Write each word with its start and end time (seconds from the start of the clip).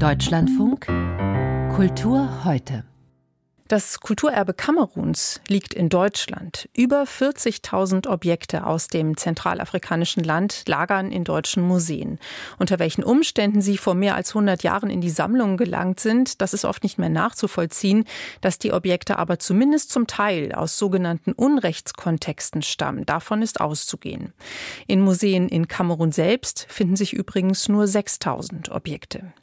Deutschlandfunk 0.00 0.86
Kultur 1.76 2.44
heute. 2.46 2.84
Das 3.68 4.00
Kulturerbe 4.00 4.54
Kameruns 4.54 5.42
liegt 5.46 5.74
in 5.74 5.90
Deutschland. 5.90 6.70
Über 6.74 7.02
40.000 7.02 8.08
Objekte 8.08 8.66
aus 8.66 8.88
dem 8.88 9.18
zentralafrikanischen 9.18 10.24
Land 10.24 10.62
lagern 10.66 11.12
in 11.12 11.24
deutschen 11.24 11.62
Museen. 11.62 12.18
Unter 12.58 12.78
welchen 12.78 13.04
Umständen 13.04 13.60
sie 13.60 13.76
vor 13.76 13.94
mehr 13.94 14.14
als 14.14 14.30
100 14.30 14.62
Jahren 14.62 14.88
in 14.88 15.02
die 15.02 15.10
Sammlungen 15.10 15.58
gelangt 15.58 16.00
sind, 16.00 16.40
das 16.40 16.54
ist 16.54 16.64
oft 16.64 16.82
nicht 16.82 16.98
mehr 16.98 17.10
nachzuvollziehen. 17.10 18.04
Dass 18.40 18.58
die 18.58 18.72
Objekte 18.72 19.18
aber 19.18 19.38
zumindest 19.38 19.90
zum 19.90 20.06
Teil 20.06 20.52
aus 20.52 20.78
sogenannten 20.78 21.32
Unrechtskontexten 21.32 22.62
stammen, 22.62 23.04
davon 23.04 23.42
ist 23.42 23.60
auszugehen. 23.60 24.32
In 24.86 25.02
Museen 25.02 25.46
in 25.46 25.68
Kamerun 25.68 26.10
selbst 26.10 26.66
finden 26.70 26.96
sich 26.96 27.12
übrigens 27.12 27.68
nur 27.68 27.84
6.000 27.84 28.72
Objekte. 28.72 29.34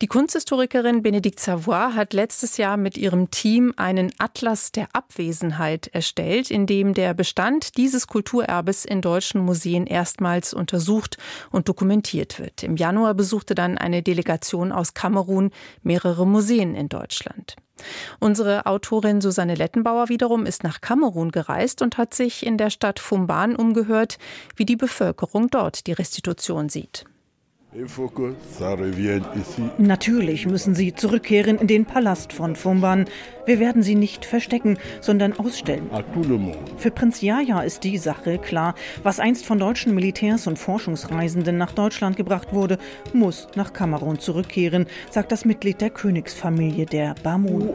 Die 0.00 0.06
Kunsthistorikerin 0.06 1.02
Benedikt 1.02 1.38
Savoy 1.38 1.92
hat 1.92 2.12
letztes 2.12 2.56
Jahr 2.56 2.76
mit 2.76 2.96
ihrem 2.96 3.30
Team 3.30 3.72
einen 3.76 4.10
Atlas 4.18 4.72
der 4.72 4.88
Abwesenheit 4.92 5.88
erstellt, 5.88 6.50
in 6.50 6.66
dem 6.66 6.94
der 6.94 7.14
Bestand 7.14 7.76
dieses 7.76 8.06
Kulturerbes 8.06 8.84
in 8.84 9.00
deutschen 9.00 9.40
Museen 9.42 9.86
erstmals 9.86 10.54
untersucht 10.54 11.18
und 11.50 11.68
dokumentiert 11.68 12.38
wird. 12.38 12.62
Im 12.62 12.76
Januar 12.76 13.14
besuchte 13.14 13.54
dann 13.54 13.78
eine 13.78 14.02
Delegation 14.02 14.72
aus 14.72 14.94
Kamerun 14.94 15.50
mehrere 15.82 16.26
Museen 16.26 16.74
in 16.74 16.88
Deutschland. 16.88 17.56
Unsere 18.20 18.66
Autorin 18.66 19.20
Susanne 19.20 19.54
Lettenbauer 19.54 20.08
wiederum 20.08 20.46
ist 20.46 20.62
nach 20.62 20.80
Kamerun 20.80 21.30
gereist 21.32 21.82
und 21.82 21.98
hat 21.98 22.14
sich 22.14 22.44
in 22.46 22.58
der 22.58 22.70
Stadt 22.70 23.00
Fumban 23.00 23.56
umgehört, 23.56 24.18
wie 24.56 24.64
die 24.64 24.76
Bevölkerung 24.76 25.48
dort 25.48 25.86
die 25.86 25.92
Restitution 25.92 26.68
sieht. 26.68 27.04
Natürlich 29.78 30.46
müssen 30.46 30.74
sie 30.74 30.94
zurückkehren 30.94 31.58
in 31.58 31.66
den 31.66 31.86
Palast 31.86 32.34
von 32.34 32.54
Fumban. 32.54 33.06
Wir 33.46 33.58
werden 33.58 33.82
sie 33.82 33.94
nicht 33.94 34.24
verstecken, 34.24 34.78
sondern 35.00 35.32
ausstellen. 35.38 35.90
Für 36.76 36.90
Prinz 36.90 37.20
Jaja 37.20 37.62
ist 37.62 37.84
die 37.84 37.98
Sache 37.98 38.38
klar. 38.38 38.74
Was 39.02 39.20
einst 39.20 39.44
von 39.44 39.58
deutschen 39.58 39.94
Militärs 39.94 40.46
und 40.46 40.58
Forschungsreisenden 40.58 41.56
nach 41.56 41.72
Deutschland 41.72 42.16
gebracht 42.16 42.52
wurde, 42.52 42.78
muss 43.12 43.48
nach 43.54 43.72
Kamerun 43.72 44.18
zurückkehren, 44.18 44.86
sagt 45.10 45.32
das 45.32 45.44
Mitglied 45.44 45.80
der 45.80 45.90
Königsfamilie 45.90 46.86
der 46.86 47.14
Bamun. 47.22 47.70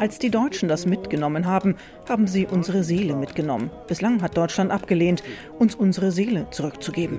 Als 0.00 0.18
die 0.18 0.30
Deutschen 0.30 0.68
das 0.68 0.86
mitgenommen 0.86 1.46
haben, 1.46 1.76
haben 2.08 2.26
sie 2.26 2.46
unsere 2.46 2.84
Seele 2.84 3.14
mitgenommen. 3.14 3.70
Bislang 3.86 4.22
hat 4.22 4.36
Deutschland 4.36 4.70
abgelehnt, 4.70 5.22
uns 5.58 5.74
unsere 5.74 6.10
Seele 6.12 6.46
zurückzugeben 6.50 7.18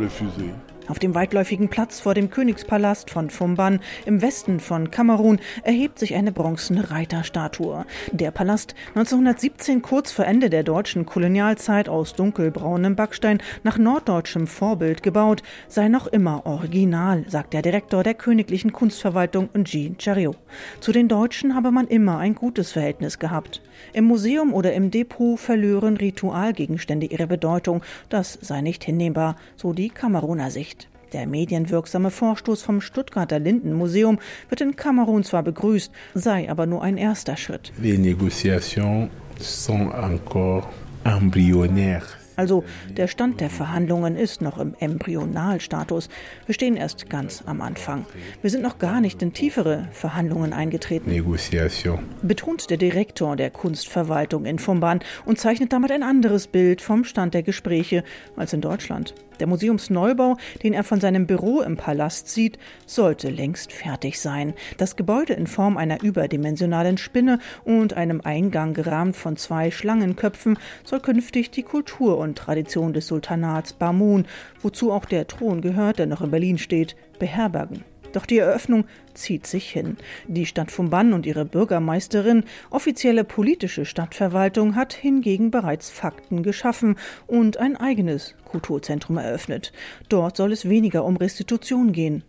refusé. 0.00 0.52
Auf 0.90 0.98
dem 0.98 1.14
weitläufigen 1.14 1.68
Platz 1.68 2.00
vor 2.00 2.14
dem 2.14 2.30
Königspalast 2.30 3.10
von 3.10 3.30
Fumban 3.30 3.78
im 4.06 4.22
Westen 4.22 4.58
von 4.58 4.90
Kamerun 4.90 5.38
erhebt 5.62 6.00
sich 6.00 6.16
eine 6.16 6.32
bronzene 6.32 6.90
Reiterstatue. 6.90 7.86
Der 8.10 8.32
Palast, 8.32 8.74
1917 8.96 9.82
kurz 9.82 10.10
vor 10.10 10.24
Ende 10.24 10.50
der 10.50 10.64
deutschen 10.64 11.06
Kolonialzeit 11.06 11.88
aus 11.88 12.14
dunkelbraunem 12.14 12.96
Backstein 12.96 13.40
nach 13.62 13.78
norddeutschem 13.78 14.48
Vorbild 14.48 15.04
gebaut, 15.04 15.44
sei 15.68 15.86
noch 15.86 16.08
immer 16.08 16.44
original, 16.44 17.24
sagt 17.28 17.52
der 17.52 17.62
Direktor 17.62 18.02
der 18.02 18.14
Königlichen 18.14 18.72
Kunstverwaltung 18.72 19.48
Jean 19.62 19.96
Chariot. 19.96 20.38
Zu 20.80 20.90
den 20.90 21.06
Deutschen 21.06 21.54
habe 21.54 21.70
man 21.70 21.86
immer 21.86 22.18
ein 22.18 22.34
gutes 22.34 22.72
Verhältnis 22.72 23.20
gehabt. 23.20 23.62
Im 23.92 24.06
Museum 24.06 24.52
oder 24.52 24.72
im 24.72 24.90
Depot 24.90 25.38
verlören 25.38 25.96
Ritualgegenstände 25.96 27.06
ihre 27.06 27.28
Bedeutung. 27.28 27.82
Das 28.08 28.38
sei 28.40 28.60
nicht 28.60 28.82
hinnehmbar, 28.82 29.36
so 29.54 29.72
die 29.72 29.88
Kameruner 29.88 30.50
Sicht. 30.50 30.79
Der 31.12 31.26
medienwirksame 31.26 32.10
Vorstoß 32.10 32.62
vom 32.62 32.80
Stuttgarter 32.80 33.38
Lindenmuseum 33.38 34.18
wird 34.48 34.60
in 34.60 34.76
Kamerun 34.76 35.24
zwar 35.24 35.42
begrüßt, 35.42 35.92
sei 36.14 36.48
aber 36.50 36.66
nur 36.66 36.82
ein 36.82 36.96
erster 36.96 37.36
Schritt. 37.36 37.72
Les 37.80 37.98
négociations 37.98 39.08
sont 39.38 39.92
encore 39.92 40.66
embryonnaires. 41.04 42.16
Also 42.36 42.64
der 42.96 43.06
Stand 43.06 43.40
der 43.40 43.50
Verhandlungen 43.50 44.16
ist 44.16 44.40
noch 44.40 44.56
im 44.58 44.74
Embryonalstatus. 44.78 46.08
Wir 46.46 46.54
stehen 46.54 46.74
erst 46.74 47.10
ganz 47.10 47.42
am 47.44 47.60
Anfang. 47.60 48.06
Wir 48.40 48.48
sind 48.48 48.62
noch 48.62 48.78
gar 48.78 49.02
nicht 49.02 49.20
in 49.20 49.34
tiefere 49.34 49.88
Verhandlungen 49.92 50.54
eingetreten. 50.54 51.10
Negotiation. 51.10 51.98
Betont 52.22 52.70
der 52.70 52.78
Direktor 52.78 53.36
der 53.36 53.50
Kunstverwaltung 53.50 54.46
in 54.46 54.58
Fumban 54.58 55.00
und 55.26 55.38
zeichnet 55.38 55.74
damit 55.74 55.92
ein 55.92 56.02
anderes 56.02 56.46
Bild 56.46 56.80
vom 56.80 57.04
Stand 57.04 57.34
der 57.34 57.42
Gespräche 57.42 58.04
als 58.36 58.54
in 58.54 58.62
Deutschland. 58.62 59.12
Der 59.40 59.46
Museumsneubau, 59.46 60.36
den 60.62 60.74
er 60.74 60.84
von 60.84 61.00
seinem 61.00 61.26
Büro 61.26 61.62
im 61.62 61.76
Palast 61.76 62.28
sieht, 62.28 62.58
sollte 62.86 63.30
längst 63.30 63.72
fertig 63.72 64.20
sein. 64.20 64.54
Das 64.76 64.96
Gebäude 64.96 65.32
in 65.32 65.46
Form 65.46 65.76
einer 65.76 66.02
überdimensionalen 66.02 66.98
Spinne 66.98 67.38
und 67.64 67.94
einem 67.94 68.20
Eingang 68.22 68.74
gerahmt 68.74 69.16
von 69.16 69.36
zwei 69.36 69.70
Schlangenköpfen 69.70 70.58
soll 70.84 71.00
künftig 71.00 71.50
die 71.50 71.62
Kultur 71.62 72.18
und 72.18 72.36
Tradition 72.36 72.92
des 72.92 73.06
Sultanats 73.06 73.72
Bamun, 73.72 74.26
wozu 74.60 74.92
auch 74.92 75.06
der 75.06 75.26
Thron 75.26 75.62
gehört, 75.62 75.98
der 75.98 76.06
noch 76.06 76.20
in 76.20 76.30
Berlin 76.30 76.58
steht, 76.58 76.94
beherbergen. 77.18 77.84
Doch 78.12 78.26
die 78.26 78.38
Eröffnung 78.38 78.84
zieht 79.14 79.46
sich 79.46 79.70
hin. 79.70 79.96
Die 80.26 80.46
Stadt 80.46 80.70
Fumban 80.70 81.12
und 81.12 81.26
ihre 81.26 81.44
Bürgermeisterin, 81.44 82.44
offizielle 82.70 83.24
politische 83.24 83.84
Stadtverwaltung, 83.84 84.76
hat 84.76 84.92
hingegen 84.92 85.50
bereits 85.50 85.90
Fakten 85.90 86.42
geschaffen 86.42 86.96
und 87.26 87.56
ein 87.56 87.76
eigenes 87.76 88.34
Kulturzentrum 88.44 89.18
eröffnet. 89.18 89.72
Dort 90.08 90.36
soll 90.36 90.52
es 90.52 90.68
weniger 90.68 91.04
um 91.04 91.16
Restitution 91.16 91.92
gehen. 91.92 92.24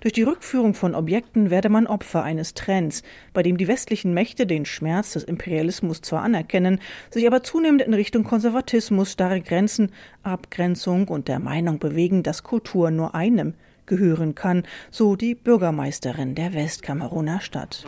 Durch 0.00 0.14
die 0.14 0.22
Rückführung 0.22 0.74
von 0.74 0.94
Objekten 0.94 1.50
werde 1.50 1.68
man 1.68 1.86
Opfer 1.86 2.22
eines 2.22 2.54
Trends, 2.54 3.02
bei 3.32 3.42
dem 3.42 3.56
die 3.56 3.68
westlichen 3.68 4.14
Mächte 4.14 4.46
den 4.46 4.64
Schmerz 4.64 5.12
des 5.12 5.24
Imperialismus 5.24 6.00
zwar 6.00 6.22
anerkennen, 6.22 6.80
sich 7.10 7.26
aber 7.26 7.42
zunehmend 7.42 7.82
in 7.82 7.94
Richtung 7.94 8.24
Konservatismus, 8.24 9.12
starre 9.12 9.40
Grenzen, 9.40 9.92
Abgrenzung 10.22 11.08
und 11.08 11.28
der 11.28 11.38
Meinung 11.38 11.78
bewegen, 11.78 12.22
dass 12.22 12.42
Kultur 12.42 12.90
nur 12.90 13.14
einem, 13.14 13.54
gehören 13.86 14.34
kann, 14.34 14.64
so 14.90 15.16
die 15.16 15.34
Bürgermeisterin 15.34 16.34
der 16.34 16.54
Westkameruner 16.54 17.40
Stadt. 17.40 17.84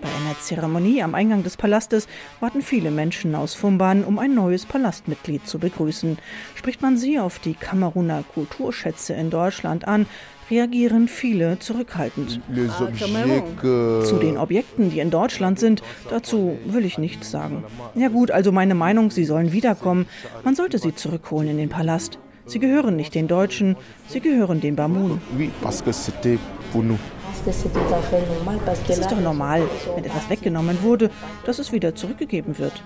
Bei 0.00 0.08
einer 0.08 0.38
Zeremonie 0.38 1.02
am 1.02 1.14
Eingang 1.14 1.42
des 1.42 1.56
Palastes 1.56 2.06
warten 2.40 2.62
viele 2.62 2.90
Menschen 2.90 3.34
aus 3.34 3.54
Fumban, 3.54 4.04
um 4.04 4.18
ein 4.18 4.34
neues 4.34 4.66
Palastmitglied 4.66 5.46
zu 5.46 5.58
begrüßen. 5.58 6.18
Spricht 6.54 6.82
man 6.82 6.96
sie 6.96 7.18
auf 7.18 7.38
die 7.38 7.54
Kameruner 7.54 8.22
Kulturschätze 8.34 9.14
in 9.14 9.30
Deutschland 9.30 9.88
an, 9.88 10.06
reagieren 10.50 11.08
viele 11.08 11.58
zurückhaltend. 11.58 12.40
Zu 14.04 14.18
den 14.18 14.36
Objekten, 14.36 14.90
die 14.90 15.00
in 15.00 15.10
Deutschland 15.10 15.58
sind, 15.58 15.82
dazu 16.10 16.58
will 16.66 16.84
ich 16.84 16.98
nichts 16.98 17.30
sagen. 17.30 17.64
Ja 17.94 18.08
gut, 18.08 18.30
also 18.30 18.52
meine 18.52 18.74
Meinung, 18.74 19.10
sie 19.10 19.24
sollen 19.24 19.52
wiederkommen. 19.52 20.06
Man 20.44 20.54
sollte 20.54 20.78
sie 20.78 20.94
zurückholen 20.94 21.48
in 21.48 21.56
den 21.56 21.68
Palast. 21.68 22.18
Sie 22.46 22.60
gehören 22.60 22.94
nicht 22.96 23.14
den 23.14 23.26
Deutschen, 23.26 23.76
sie 24.08 24.20
gehören 24.20 24.60
den 24.60 24.76
Bamun. 24.76 25.20
Es 27.44 28.98
ist 28.98 29.10
doch 29.10 29.20
normal, 29.20 29.62
wenn 29.94 30.04
etwas 30.04 30.30
weggenommen 30.30 30.82
wurde, 30.82 31.10
dass 31.44 31.58
es 31.58 31.72
wieder 31.72 31.94
zurückgegeben 31.94 32.58
wird. 32.58 32.82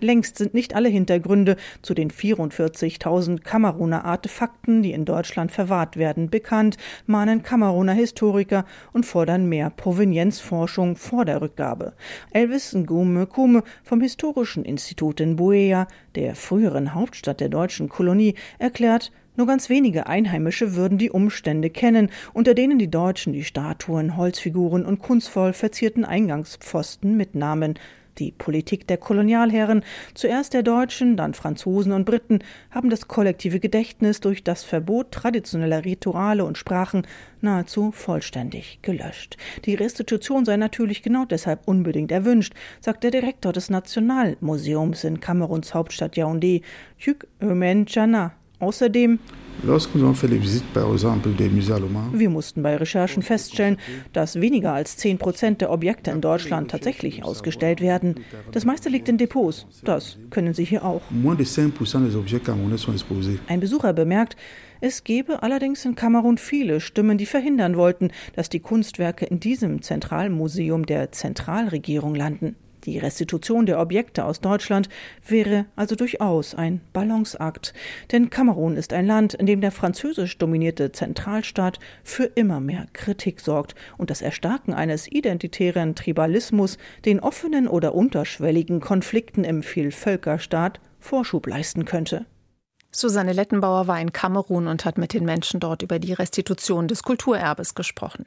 Längst 0.00 0.38
sind 0.38 0.54
nicht 0.54 0.74
alle 0.74 0.88
Hintergründe 0.88 1.56
zu 1.82 1.94
den 1.94 2.10
44.000 2.10 3.40
Kameruner 3.40 4.04
Artefakten, 4.04 4.82
die 4.82 4.92
in 4.92 5.04
Deutschland 5.04 5.50
verwahrt 5.50 5.96
werden, 5.96 6.30
bekannt, 6.30 6.76
mahnen 7.06 7.42
Kameruner 7.42 7.94
Historiker 7.94 8.64
und 8.92 9.06
fordern 9.06 9.48
mehr 9.48 9.70
Provenienzforschung 9.70 10.96
vor 10.96 11.24
der 11.24 11.40
Rückgabe. 11.40 11.94
Elvis 12.32 12.74
Ngume 12.74 13.26
Kume 13.26 13.62
vom 13.82 14.00
Historischen 14.00 14.64
Institut 14.64 15.20
in 15.20 15.36
Buea, 15.36 15.88
der 16.14 16.34
früheren 16.34 16.94
Hauptstadt 16.94 17.40
der 17.40 17.48
deutschen 17.48 17.88
Kolonie, 17.88 18.34
erklärt, 18.58 19.10
nur 19.38 19.46
ganz 19.46 19.68
wenige 19.68 20.08
Einheimische 20.08 20.74
würden 20.74 20.98
die 20.98 21.12
Umstände 21.12 21.70
kennen, 21.70 22.10
unter 22.32 22.54
denen 22.54 22.80
die 22.80 22.90
Deutschen 22.90 23.32
die 23.32 23.44
Statuen, 23.44 24.16
Holzfiguren 24.16 24.84
und 24.84 24.98
kunstvoll 24.98 25.52
verzierten 25.52 26.04
Eingangspfosten 26.04 27.16
mitnahmen. 27.16 27.78
Die 28.18 28.32
Politik 28.32 28.86
der 28.86 28.96
Kolonialherren, 28.96 29.84
zuerst 30.14 30.54
der 30.54 30.62
Deutschen, 30.62 31.16
dann 31.16 31.34
Franzosen 31.34 31.92
und 31.92 32.04
Briten, 32.04 32.40
haben 32.70 32.90
das 32.90 33.08
kollektive 33.08 33.60
Gedächtnis 33.60 34.20
durch 34.20 34.44
das 34.44 34.64
Verbot 34.64 35.12
traditioneller 35.12 35.84
Rituale 35.84 36.44
und 36.44 36.58
Sprachen 36.58 37.06
nahezu 37.40 37.92
vollständig 37.92 38.80
gelöscht. 38.82 39.36
Die 39.64 39.74
Restitution 39.74 40.44
sei 40.44 40.56
natürlich 40.56 41.02
genau 41.02 41.24
deshalb 41.24 41.66
unbedingt 41.66 42.12
erwünscht, 42.12 42.54
sagt 42.80 43.04
der 43.04 43.10
Direktor 43.10 43.52
des 43.52 43.70
Nationalmuseums 43.70 45.04
in 45.04 45.20
Kameruns 45.20 45.74
Hauptstadt 45.74 46.16
Yaoundé, 46.16 46.62
Hugh 46.98 47.26
Eumen 47.40 47.86
Chana. 47.86 48.32
Außerdem 48.58 49.20
wir 52.12 52.30
mussten 52.30 52.62
bei 52.62 52.76
Recherchen 52.76 53.22
feststellen, 53.22 53.76
dass 54.12 54.40
weniger 54.40 54.72
als 54.72 54.96
10 54.96 55.18
Prozent 55.18 55.60
der 55.60 55.70
Objekte 55.70 56.10
in 56.10 56.20
Deutschland 56.20 56.70
tatsächlich 56.70 57.24
ausgestellt 57.24 57.80
werden. 57.80 58.20
Das 58.52 58.64
meiste 58.64 58.88
liegt 58.88 59.08
in 59.08 59.18
Depots. 59.18 59.66
Das 59.84 60.18
können 60.30 60.54
Sie 60.54 60.64
hier 60.64 60.84
auch. 60.84 61.02
Ein 63.48 63.60
Besucher 63.60 63.92
bemerkt, 63.92 64.36
Es 64.80 65.02
gebe 65.02 65.42
allerdings 65.42 65.84
in 65.84 65.96
Kamerun 65.96 66.38
viele 66.38 66.80
Stimmen, 66.80 67.18
die 67.18 67.26
verhindern 67.26 67.76
wollten, 67.76 68.12
dass 68.36 68.48
die 68.48 68.60
Kunstwerke 68.60 69.24
in 69.24 69.40
diesem 69.40 69.82
Zentralmuseum 69.82 70.86
der 70.86 71.10
Zentralregierung 71.10 72.14
landen. 72.14 72.54
Die 72.84 72.98
Restitution 72.98 73.66
der 73.66 73.80
Objekte 73.80 74.24
aus 74.24 74.40
Deutschland 74.40 74.88
wäre 75.26 75.66
also 75.76 75.94
durchaus 75.94 76.54
ein 76.54 76.80
Balanceakt. 76.92 77.74
Denn 78.12 78.30
Kamerun 78.30 78.76
ist 78.76 78.92
ein 78.92 79.06
Land, 79.06 79.34
in 79.34 79.46
dem 79.46 79.60
der 79.60 79.72
französisch 79.72 80.38
dominierte 80.38 80.92
Zentralstaat 80.92 81.78
für 82.04 82.24
immer 82.24 82.60
mehr 82.60 82.86
Kritik 82.92 83.40
sorgt 83.40 83.74
und 83.96 84.10
das 84.10 84.22
Erstarken 84.22 84.74
eines 84.74 85.10
identitären 85.10 85.94
Tribalismus 85.94 86.78
den 87.04 87.20
offenen 87.20 87.68
oder 87.68 87.94
unterschwelligen 87.94 88.80
Konflikten 88.80 89.44
im 89.44 89.62
Vielvölkerstaat 89.62 90.80
Vorschub 90.98 91.46
leisten 91.46 91.84
könnte. 91.84 92.26
Susanne 92.90 93.32
Lettenbauer 93.32 93.86
war 93.86 94.00
in 94.00 94.12
Kamerun 94.12 94.66
und 94.66 94.84
hat 94.84 94.98
mit 94.98 95.12
den 95.12 95.24
Menschen 95.24 95.60
dort 95.60 95.82
über 95.82 95.98
die 95.98 96.14
Restitution 96.14 96.88
des 96.88 97.02
Kulturerbes 97.02 97.74
gesprochen. 97.74 98.24